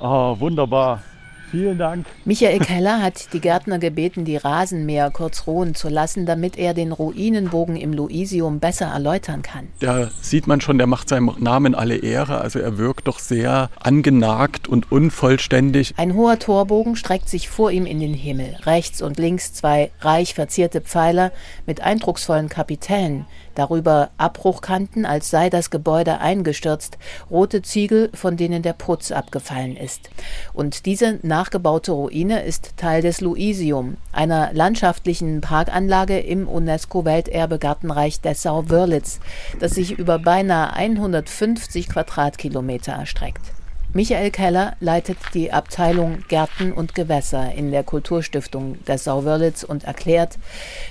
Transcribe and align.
Oh, 0.00 0.38
wunderbar. 0.38 1.02
Vielen 1.50 1.78
Dank. 1.78 2.06
Michael 2.26 2.58
Keller 2.58 3.00
hat 3.00 3.32
die 3.32 3.40
Gärtner 3.40 3.78
gebeten, 3.78 4.26
die 4.26 4.36
Rasenmäher 4.36 5.10
kurz 5.10 5.46
ruhen 5.46 5.74
zu 5.74 5.88
lassen, 5.88 6.26
damit 6.26 6.58
er 6.58 6.74
den 6.74 6.92
Ruinenbogen 6.92 7.76
im 7.76 7.94
Luisium 7.94 8.60
besser 8.60 8.86
erläutern 8.86 9.40
kann. 9.40 9.68
Da 9.80 10.10
sieht 10.20 10.46
man 10.46 10.60
schon, 10.60 10.76
der 10.76 10.86
macht 10.86 11.08
seinem 11.08 11.34
Namen 11.38 11.74
alle 11.74 11.96
Ehre. 11.96 12.42
Also 12.42 12.58
er 12.58 12.76
wirkt 12.76 13.08
doch 13.08 13.18
sehr 13.18 13.70
angenagt 13.80 14.68
und 14.68 14.92
unvollständig. 14.92 15.94
Ein 15.96 16.14
hoher 16.14 16.38
Torbogen 16.38 16.96
streckt 16.96 17.30
sich 17.30 17.48
vor 17.48 17.70
ihm 17.70 17.86
in 17.86 18.00
den 18.00 18.14
Himmel. 18.14 18.56
Rechts 18.64 19.00
und 19.00 19.18
links 19.18 19.54
zwei 19.54 19.90
reich 20.00 20.34
verzierte 20.34 20.82
Pfeiler 20.82 21.32
mit 21.64 21.80
eindrucksvollen 21.80 22.50
Kapitellen 22.50 23.24
darüber 23.58 24.10
Abbruchkanten, 24.16 25.04
als 25.04 25.30
sei 25.30 25.50
das 25.50 25.70
Gebäude 25.70 26.20
eingestürzt, 26.20 26.96
rote 27.30 27.60
Ziegel, 27.62 28.10
von 28.14 28.36
denen 28.36 28.62
der 28.62 28.72
Putz 28.72 29.10
abgefallen 29.10 29.76
ist. 29.76 30.10
Und 30.52 30.86
diese 30.86 31.18
nachgebaute 31.22 31.92
Ruine 31.92 32.42
ist 32.42 32.76
Teil 32.76 33.02
des 33.02 33.20
Luisium, 33.20 33.96
einer 34.12 34.52
landschaftlichen 34.52 35.40
Parkanlage 35.40 36.18
im 36.18 36.48
UNESCO-Welterbe 36.48 37.58
Gartenreich 37.58 38.20
Dessau-Wörlitz, 38.20 39.20
das 39.58 39.72
sich 39.72 39.98
über 39.98 40.18
beinahe 40.18 40.72
150 40.72 41.88
Quadratkilometer 41.88 42.92
erstreckt. 42.92 43.57
Michael 43.94 44.30
Keller 44.30 44.76
leitet 44.80 45.16
die 45.32 45.50
Abteilung 45.50 46.22
Gärten 46.28 46.72
und 46.72 46.94
Gewässer 46.94 47.54
in 47.54 47.70
der 47.70 47.82
Kulturstiftung 47.82 48.76
der 48.84 48.98
Sauwörlitz 48.98 49.62
und 49.62 49.84
erklärt, 49.84 50.38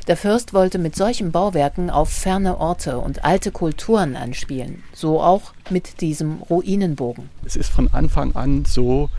der 0.08 0.18
Fürst 0.18 0.56
wollte 0.56 0.80
mit 0.80 0.96
solchen 0.96 1.32
Bauwerken 1.32 1.92
auf 1.92 2.10
ferne 2.10 2.60
Orte 2.60 2.98
und 2.98 3.24
alte 3.24 3.52
Kulturen 3.52 4.16
anspielen, 4.16 4.84
so 4.94 5.22
auch 5.22 5.54
mit 5.70 6.02
diesem 6.02 6.42
Ruinenbogen. 6.42 7.30
Es 7.46 7.56
ist 7.56 7.70
von 7.70 7.88
Anfang 7.94 8.36
an 8.36 8.66
so 8.66 9.12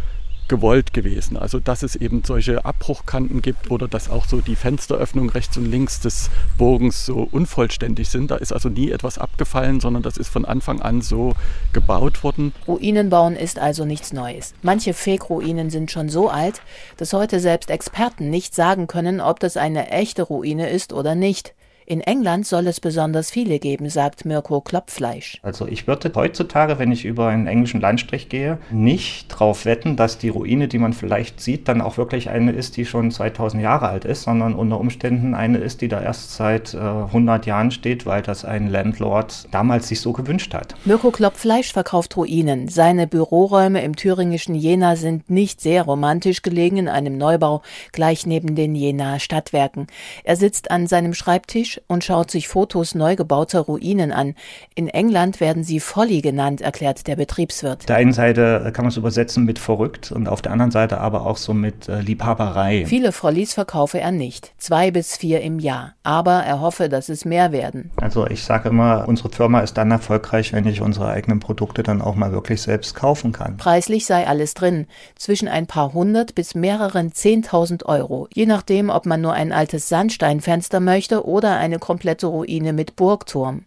gewollt 0.48 0.93
gewesen. 0.93 1.37
Also 1.37 1.61
dass 1.61 1.83
es 1.83 1.97
eben 1.97 2.23
solche 2.25 2.64
Abbruchkanten 2.64 3.42
gibt 3.42 3.70
oder 3.70 3.89
dass 3.89 4.11
auch 4.11 4.27
so 4.27 4.41
die 4.41 4.56
Fensteröffnungen 4.56 5.31
rechts 5.31 5.56
und 5.56 5.67
links 5.67 6.00
des 6.00 6.31
Bogens 6.56 7.06
so 7.06 7.28
unvollständig 7.31 8.09
sind. 8.09 8.31
Da 8.31 8.36
ist 8.36 8.53
also 8.53 8.69
nie 8.69 8.91
etwas 8.91 9.19
abgefallen, 9.19 9.81
sondern 9.81 10.03
das 10.03 10.17
ist 10.17 10.28
von 10.28 10.45
Anfang 10.45 10.81
an 10.81 11.03
so 11.03 11.34
gebaut 11.73 12.25
worden. 12.25 12.53
Ruinenbauen 12.67 13.36
ist 13.36 13.58
also 13.58 13.84
nichts 13.84 14.12
Neues. 14.12 14.55
Manche 14.62 14.95
Fake-Ruinen 14.95 15.70
sind 15.70 15.91
schon 15.91 16.08
so 16.08 16.28
alt, 16.28 16.62
dass 16.97 17.12
heute 17.12 17.41
selbst 17.41 17.70
Experten 17.70 18.30
nicht 18.30 18.55
sagen 18.55 18.86
können, 18.86 19.20
ob 19.20 19.41
das 19.41 19.56
eine 19.56 19.91
echte 19.91 20.23
Ruine 20.23 20.70
ist 20.70 20.92
oder 20.92 21.14
nicht. 21.14 21.55
In 21.91 22.03
England 22.03 22.47
soll 22.47 22.67
es 22.67 22.81
besonders 22.81 23.31
viele 23.31 23.58
geben, 23.58 23.89
sagt 23.89 24.27
Mirko 24.27 24.61
Klopfleisch. 24.61 25.39
Also 25.41 25.67
ich 25.67 25.86
würde 25.86 26.12
heutzutage, 26.14 26.78
wenn 26.78 26.92
ich 26.92 27.06
über 27.06 27.28
einen 27.28 27.47
englischen 27.47 27.80
Landstrich 27.80 28.28
gehe, 28.28 28.58
nicht 28.70 29.33
darauf 29.33 29.64
wetten, 29.64 29.97
dass 29.97 30.19
die 30.19 30.28
Ruine, 30.28 30.69
die 30.69 30.77
man 30.77 30.92
vielleicht 30.92 31.41
sieht, 31.41 31.67
dann 31.67 31.80
auch 31.80 31.97
wirklich 31.97 32.28
eine 32.28 32.53
ist, 32.53 32.77
die 32.77 32.84
schon 32.84 33.11
2000 33.11 33.62
Jahre 33.62 33.89
alt 33.89 34.05
ist, 34.05 34.25
sondern 34.25 34.55
unter 34.55 34.78
Umständen 34.78 35.34
eine 35.34 35.56
ist, 35.56 35.80
die 35.80 35.89
da 35.89 36.03
erst 36.03 36.36
seit 36.36 36.75
äh, 36.75 36.77
100 36.77 37.47
Jahren 37.47 37.70
steht, 37.70 38.05
weil 38.05 38.20
das 38.20 38.45
ein 38.45 38.69
Landlord 38.69 39.48
damals 39.50 39.89
sich 39.89 40.02
so 40.02 40.12
gewünscht 40.12 40.52
hat. 40.52 40.75
Mirko 40.84 41.11
Klopfleisch 41.11 41.73
verkauft 41.73 42.19
Ruinen. 42.19 42.69
Seine 42.69 43.06
Büroräume 43.06 43.83
im 43.83 43.97
thüringischen 43.97 44.55
Jena 44.55 44.97
sind 44.97 45.30
nicht 45.30 45.62
sehr 45.62 45.84
romantisch 45.84 46.42
gelegen 46.42 46.77
in 46.77 46.89
einem 46.89 47.17
Neubau 47.17 47.62
gleich 47.92 48.27
neben 48.27 48.56
den 48.56 48.75
Jena 48.75 49.19
Stadtwerken. 49.19 49.86
Er 50.23 50.36
sitzt 50.36 50.70
an 50.70 50.86
seinem 50.86 51.14
Schreibtisch 51.14 51.78
und 51.87 52.05
schaut 52.05 52.31
sich 52.31 52.48
Fotos 52.48 52.95
neu 52.95 53.17
gebauter 53.17 53.61
Ruinen 53.61 54.12
an. 54.12 54.34
In 54.75 54.89
England 54.89 55.41
werden 55.41 55.65
sie 55.65 55.81
Folly 55.81 56.20
genannt, 56.20 56.61
erklärt 56.61 57.07
der 57.07 57.17
Betriebswirt. 57.17 57.81
Auf 57.81 57.87
der 57.87 57.97
einen 57.97 58.12
Seite 58.12 58.70
kann 58.75 58.85
man 58.85 58.91
es 58.91 58.97
übersetzen 58.97 59.45
mit 59.45 59.59
verrückt 59.59 60.12
und 60.12 60.29
auf 60.29 60.43
der 60.43 60.53
anderen 60.53 60.70
Seite 60.70 61.01
aber 61.01 61.27
auch 61.27 61.37
so 61.37 61.55
mit 61.55 61.89
äh, 61.89 62.01
Liebhaberei. 62.01 62.85
Viele 62.87 63.12
Follies 63.12 63.55
verkaufe 63.55 64.01
er 64.01 64.12
nicht, 64.12 64.53
zwei 64.59 64.91
bis 64.91 65.17
vier 65.17 65.41
im 65.41 65.59
Jahr, 65.59 65.95
aber 66.03 66.42
er 66.45 66.61
hoffe, 66.61 66.89
dass 66.89 67.08
es 67.08 67.25
mehr 67.25 67.52
werden. 67.52 67.91
Also 67.97 68.27
ich 68.27 68.42
sage 68.42 68.69
immer, 68.70 69.07
unsere 69.07 69.31
Firma 69.31 69.61
ist 69.61 69.75
dann 69.75 69.91
erfolgreich, 69.91 70.52
wenn 70.52 70.67
ich 70.67 70.81
unsere 70.81 71.08
eigenen 71.08 71.41
Produkte 71.41 71.83
dann 71.83 72.02
auch 72.02 72.14
mal 72.14 72.33
wirklich 72.33 72.63
selbst 72.63 72.95
kaufen 72.95 73.33
kann. 73.33 73.57
Preislich 73.57 74.07
sei 74.07 74.27
alles 74.27 74.55
drin, 74.55 74.86
zwischen 75.17 75.48
ein 75.48 75.67
paar 75.67 75.92
hundert 75.92 76.35
bis 76.35 76.55
mehreren 76.55 77.13
zehntausend 77.13 77.86
Euro, 77.86 78.29
je 78.33 78.47
nachdem, 78.47 78.91
ob 78.91 79.07
man 79.07 79.20
nur 79.20 79.33
ein 79.33 79.52
altes 79.52 79.89
Sandsteinfenster 79.89 80.81
möchte 80.81 81.27
oder 81.27 81.57
ein 81.57 81.67
eine 81.68 81.79
komplette 81.79 82.27
Ruine 82.27 82.73
mit 82.73 82.96
Burgturm. 82.96 83.64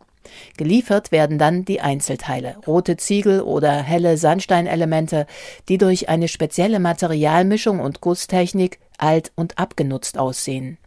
Geliefert 0.57 1.11
werden 1.11 1.37
dann 1.37 1.65
die 1.65 1.81
Einzelteile, 1.81 2.57
rote 2.67 2.97
Ziegel 2.97 3.41
oder 3.41 3.71
helle 3.71 4.17
Sandsteinelemente, 4.17 5.25
die 5.69 5.77
durch 5.77 6.09
eine 6.09 6.27
spezielle 6.27 6.79
Materialmischung 6.79 7.79
und 7.79 8.01
Gusstechnik 8.01 8.79
alt 8.97 9.31
und 9.35 9.57
abgenutzt 9.57 10.17
aussehen. 10.17 10.77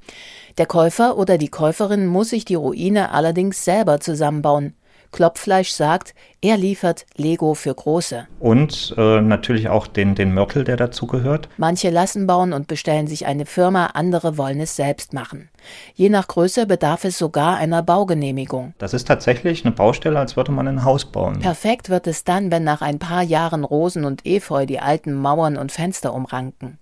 Der 0.58 0.66
Käufer 0.66 1.16
oder 1.16 1.38
die 1.38 1.48
Käuferin 1.48 2.06
muss 2.06 2.30
sich 2.30 2.44
die 2.44 2.54
Ruine 2.54 3.10
allerdings 3.10 3.64
selber 3.64 4.00
zusammenbauen. 4.00 4.74
Klopfleisch 5.10 5.70
sagt, 5.70 6.14
er 6.44 6.58
liefert 6.58 7.06
Lego 7.16 7.54
für 7.54 7.74
Große. 7.74 8.28
Und 8.38 8.94
äh, 8.98 9.22
natürlich 9.22 9.70
auch 9.70 9.86
den, 9.86 10.14
den 10.14 10.34
Mörtel, 10.34 10.62
der 10.62 10.76
dazugehört. 10.76 11.48
Manche 11.56 11.88
lassen 11.88 12.26
bauen 12.26 12.52
und 12.52 12.66
bestellen 12.66 13.06
sich 13.06 13.24
eine 13.24 13.46
Firma, 13.46 13.86
andere 13.94 14.36
wollen 14.36 14.60
es 14.60 14.76
selbst 14.76 15.14
machen. 15.14 15.48
Je 15.94 16.10
nach 16.10 16.28
Größe 16.28 16.66
bedarf 16.66 17.04
es 17.04 17.16
sogar 17.16 17.56
einer 17.56 17.82
Baugenehmigung. 17.82 18.74
Das 18.76 18.92
ist 18.92 19.08
tatsächlich 19.08 19.64
eine 19.64 19.72
Baustelle, 19.72 20.18
als 20.18 20.36
würde 20.36 20.52
man 20.52 20.68
ein 20.68 20.84
Haus 20.84 21.06
bauen. 21.06 21.38
Perfekt 21.38 21.88
wird 21.88 22.06
es 22.06 22.24
dann, 22.24 22.50
wenn 22.50 22.62
nach 22.62 22.82
ein 22.82 22.98
paar 22.98 23.22
Jahren 23.22 23.64
Rosen 23.64 24.04
und 24.04 24.26
Efeu 24.26 24.66
die 24.66 24.80
alten 24.80 25.14
Mauern 25.14 25.56
und 25.56 25.72
Fenster 25.72 26.12
umranken. 26.12 26.78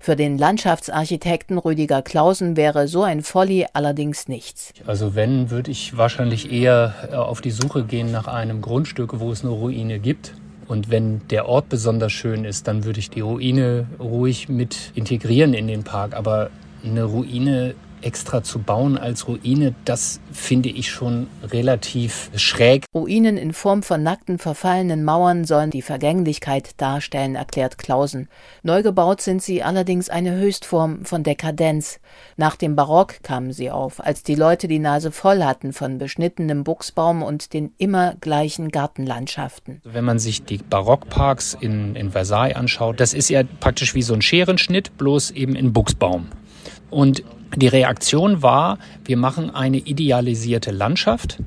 Für 0.00 0.16
den 0.16 0.38
Landschaftsarchitekten 0.38 1.58
Rüdiger 1.58 2.02
Clausen 2.02 2.56
wäre 2.56 2.88
so 2.88 3.02
ein 3.02 3.22
Folly 3.22 3.66
allerdings 3.72 4.28
nichts. 4.28 4.72
Also 4.86 5.14
wenn, 5.14 5.50
würde 5.50 5.70
ich 5.70 5.96
wahrscheinlich 5.96 6.52
eher 6.52 6.94
äh, 7.10 7.14
auf 7.14 7.40
die 7.40 7.50
Suche 7.50 7.84
gehen 7.84 8.10
nach 8.10 8.26
einem 8.26 8.60
Grundstück, 8.60 9.01
wo 9.12 9.32
es 9.32 9.42
eine 9.42 9.52
Ruine 9.52 9.98
gibt. 9.98 10.34
Und 10.68 10.90
wenn 10.90 11.20
der 11.28 11.48
Ort 11.48 11.68
besonders 11.68 12.12
schön 12.12 12.44
ist, 12.44 12.68
dann 12.68 12.84
würde 12.84 13.00
ich 13.00 13.10
die 13.10 13.20
Ruine 13.20 13.86
ruhig 13.98 14.48
mit 14.48 14.92
integrieren 14.94 15.54
in 15.54 15.66
den 15.66 15.82
Park. 15.82 16.14
Aber 16.14 16.50
eine 16.84 17.04
Ruine 17.04 17.74
extra 18.02 18.42
zu 18.42 18.58
bauen 18.58 18.98
als 18.98 19.28
Ruine, 19.28 19.74
das 19.84 20.20
finde 20.32 20.68
ich 20.68 20.90
schon 20.90 21.26
relativ 21.42 22.30
schräg. 22.36 22.84
Ruinen 22.94 23.36
in 23.36 23.52
Form 23.52 23.82
von 23.82 24.02
nackten, 24.02 24.38
verfallenen 24.38 25.04
Mauern 25.04 25.44
sollen 25.44 25.70
die 25.70 25.82
Vergänglichkeit 25.82 26.80
darstellen, 26.80 27.34
erklärt 27.34 27.78
Clausen. 27.78 28.28
Neu 28.62 28.82
gebaut 28.82 29.20
sind 29.20 29.42
sie 29.42 29.62
allerdings 29.62 30.08
eine 30.08 30.34
Höchstform 30.34 31.04
von 31.04 31.22
Dekadenz. 31.22 32.00
Nach 32.36 32.56
dem 32.56 32.76
Barock 32.76 33.22
kamen 33.22 33.52
sie 33.52 33.70
auf, 33.70 34.04
als 34.04 34.22
die 34.22 34.34
Leute 34.34 34.68
die 34.68 34.78
Nase 34.78 35.12
voll 35.12 35.42
hatten 35.42 35.72
von 35.72 35.98
beschnittenem 35.98 36.64
Buchsbaum 36.64 37.22
und 37.22 37.52
den 37.52 37.72
immer 37.78 38.14
gleichen 38.20 38.70
Gartenlandschaften. 38.70 39.80
Wenn 39.84 40.04
man 40.04 40.18
sich 40.18 40.44
die 40.44 40.58
Barockparks 40.58 41.56
in, 41.60 41.96
in 41.96 42.10
Versailles 42.10 42.56
anschaut, 42.56 43.00
das 43.00 43.14
ist 43.14 43.28
ja 43.28 43.42
praktisch 43.60 43.94
wie 43.94 44.02
so 44.02 44.14
ein 44.14 44.22
Scherenschnitt, 44.22 44.96
bloß 44.98 45.32
eben 45.32 45.54
in 45.54 45.72
Buchsbaum. 45.72 46.28
Und 46.90 47.24
die 47.56 47.68
Reaktion 47.68 48.42
war, 48.42 48.78
wir 49.04 49.16
machen 49.16 49.50
eine 49.50 49.78
idealisierte 49.78 50.70
Landschaft 50.70 51.38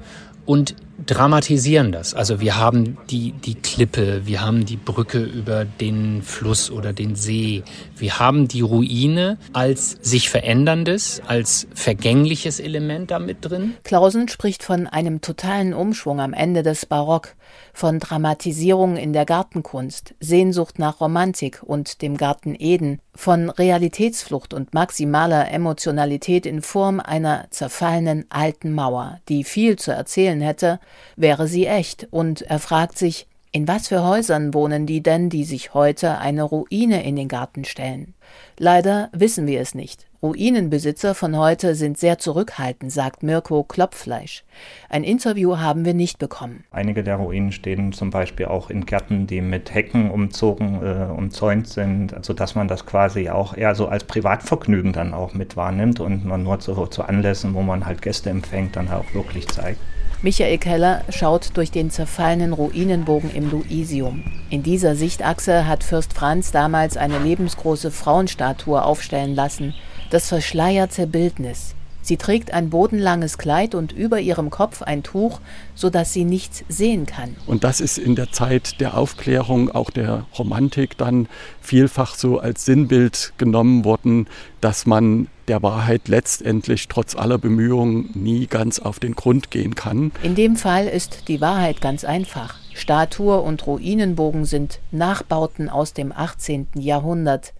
und 0.45 0.75
dramatisieren 1.05 1.91
das. 1.91 2.13
Also 2.13 2.39
wir 2.39 2.57
haben 2.57 2.97
die, 3.09 3.31
die 3.31 3.55
Klippe, 3.55 4.25
wir 4.25 4.41
haben 4.41 4.65
die 4.65 4.77
Brücke 4.77 5.19
über 5.19 5.65
den 5.65 6.21
Fluss 6.21 6.71
oder 6.71 6.93
den 6.93 7.15
See, 7.15 7.63
wir 7.97 8.19
haben 8.19 8.47
die 8.47 8.61
Ruine 8.61 9.37
als 9.53 9.97
sich 10.01 10.29
veränderndes, 10.29 11.21
als 11.27 11.67
vergängliches 11.73 12.59
Element 12.59 13.11
damit 13.11 13.37
drin. 13.41 13.73
Clausen 13.83 14.29
spricht 14.29 14.63
von 14.63 14.87
einem 14.87 15.21
totalen 15.21 15.73
Umschwung 15.73 16.21
am 16.21 16.33
Ende 16.33 16.63
des 16.63 16.85
Barock, 16.85 17.35
von 17.73 17.99
Dramatisierung 17.99 18.95
in 18.95 19.11
der 19.11 19.25
Gartenkunst, 19.25 20.15
Sehnsucht 20.19 20.79
nach 20.79 21.01
Romantik 21.01 21.61
und 21.61 22.01
dem 22.01 22.17
Garten 22.17 22.55
Eden, 22.57 22.99
von 23.15 23.49
Realitätsflucht 23.49 24.53
und 24.53 24.73
maximaler 24.73 25.49
Emotionalität 25.51 26.45
in 26.45 26.61
Form 26.61 26.99
einer 26.99 27.47
zerfallenen 27.49 28.25
alten 28.29 28.73
Mauer, 28.73 29.19
die 29.29 29.43
viel 29.43 29.77
zu 29.77 29.91
erzählen 29.91 30.41
hätte, 30.41 30.79
wäre 31.15 31.47
sie 31.47 31.65
echt, 31.65 32.07
und 32.11 32.41
er 32.41 32.59
fragt 32.59 32.97
sich, 32.97 33.27
in 33.51 33.69
was 33.69 33.87
für 33.87 34.03
Häusern 34.03 34.53
wohnen 34.53 34.85
die 34.85 35.01
denn, 35.01 35.29
die 35.29 35.45
sich 35.45 35.73
heute 35.73 36.17
eine 36.17 36.43
Ruine 36.43 37.05
in 37.05 37.15
den 37.15 37.29
Garten 37.29 37.63
stellen? 37.63 38.13
Leider 38.57 39.09
wissen 39.13 39.47
wir 39.47 39.61
es 39.61 39.73
nicht. 39.73 40.07
Ruinenbesitzer 40.25 41.13
von 41.13 41.37
heute 41.37 41.75
sind 41.75 41.99
sehr 41.99 42.17
zurückhaltend, 42.17 42.91
sagt 42.91 43.21
Mirko 43.21 43.63
Klopfleisch. 43.63 44.43
Ein 44.89 45.03
Interview 45.03 45.57
haben 45.57 45.85
wir 45.85 45.93
nicht 45.93 46.17
bekommen. 46.17 46.63
Einige 46.71 47.03
der 47.03 47.17
Ruinen 47.17 47.51
stehen 47.51 47.93
zum 47.93 48.09
Beispiel 48.09 48.47
auch 48.47 48.71
in 48.71 48.87
Gärten, 48.87 49.27
die 49.27 49.41
mit 49.41 49.71
Hecken 49.71 50.09
umzogen, 50.09 50.81
äh, 50.81 51.11
umzäunt 51.11 51.67
sind, 51.67 52.15
sodass 52.25 52.55
man 52.55 52.67
das 52.67 52.87
quasi 52.87 53.29
auch 53.29 53.55
eher 53.55 53.75
so 53.75 53.87
als 53.87 54.03
Privatvergnügen 54.05 54.93
dann 54.93 55.13
auch 55.13 55.35
mit 55.35 55.55
wahrnimmt 55.57 55.99
und 55.99 56.25
man 56.25 56.41
nur 56.41 56.59
zu, 56.59 56.73
zu 56.87 57.03
Anlässen, 57.03 57.53
wo 57.53 57.61
man 57.61 57.85
halt 57.85 58.01
Gäste 58.01 58.31
empfängt, 58.31 58.75
dann 58.77 58.89
auch 58.89 59.05
wirklich 59.13 59.47
zeigt. 59.49 59.79
Michael 60.23 60.57
Keller 60.57 61.03
schaut 61.09 61.55
durch 61.55 61.69
den 61.69 61.91
zerfallenen 61.91 62.51
Ruinenbogen 62.51 63.31
im 63.31 63.51
Luisium. 63.51 64.23
In 64.49 64.63
dieser 64.63 64.95
Sichtachse 64.95 65.67
hat 65.67 65.83
Fürst 65.83 66.13
Franz 66.13 66.51
damals 66.51 66.97
eine 66.97 67.19
lebensgroße 67.19 67.91
Frauenstatue 67.91 68.83
aufstellen 68.83 69.35
lassen, 69.35 69.75
das 70.09 70.29
verschleierte 70.29 71.07
Bildnis. 71.07 71.75
Sie 72.05 72.17
trägt 72.17 72.53
ein 72.53 72.69
bodenlanges 72.69 73.39
Kleid 73.39 73.73
und 73.73 73.91
über 73.91 74.19
ihrem 74.19 74.51
Kopf 74.51 74.83
ein 74.83 75.01
Tuch, 75.01 75.39
sodass 75.73 76.13
sie 76.13 76.23
nichts 76.23 76.63
sehen 76.69 77.07
kann. 77.07 77.35
Und 77.47 77.63
das 77.63 77.81
ist 77.81 77.97
in 77.97 78.15
der 78.15 78.31
Zeit 78.31 78.79
der 78.79 78.95
Aufklärung, 78.95 79.71
auch 79.71 79.89
der 79.89 80.27
Romantik, 80.37 80.99
dann 80.99 81.27
vielfach 81.61 82.13
so 82.13 82.37
als 82.37 82.63
Sinnbild 82.63 83.33
genommen 83.39 83.85
worden, 83.85 84.27
dass 84.61 84.85
man 84.85 85.29
der 85.47 85.63
Wahrheit 85.63 86.07
letztendlich 86.07 86.87
trotz 86.89 87.15
aller 87.15 87.39
Bemühungen 87.39 88.11
nie 88.13 88.45
ganz 88.45 88.77
auf 88.77 88.99
den 88.99 89.15
Grund 89.15 89.49
gehen 89.49 89.73
kann. 89.73 90.11
In 90.21 90.35
dem 90.35 90.57
Fall 90.57 90.85
ist 90.85 91.27
die 91.27 91.41
Wahrheit 91.41 91.81
ganz 91.81 92.03
einfach. 92.03 92.59
Statue 92.75 93.41
und 93.41 93.65
Ruinenbogen 93.65 94.45
sind 94.45 94.79
Nachbauten 94.91 95.69
aus 95.69 95.93
dem 95.93 96.11
18. 96.11 96.67
Jahrhundert. 96.75 97.53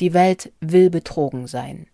Die 0.00 0.12
Welt 0.12 0.50
will 0.60 0.90
betrogen 0.90 1.46
sein. 1.46 1.86